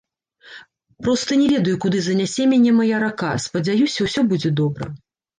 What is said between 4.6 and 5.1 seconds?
добра.